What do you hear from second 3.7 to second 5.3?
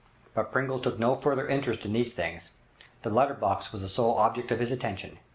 was the sole object of his attention.